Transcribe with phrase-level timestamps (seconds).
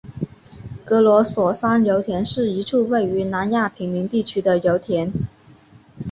[0.83, 5.13] 格罗索山油田是一处位于南亚平宁地区的油田。